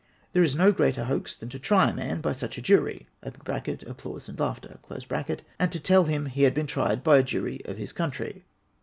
[0.33, 4.27] There is no greater hoax than to try a man by such a jury (applause
[4.27, 4.79] and laughter),—
[5.59, 8.43] and to tell him he had been tried by a jury of his country.